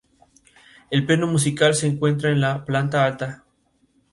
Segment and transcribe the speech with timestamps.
[0.89, 3.43] El pleno municipal se encuentra en la planta alta.